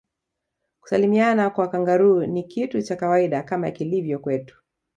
[0.81, 4.57] kusalimiana kwa kangaroo ni kitu cha kawaida kama ilivyo kwetu